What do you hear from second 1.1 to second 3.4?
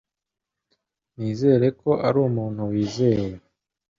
Nizera ko ari umuntu wizewe.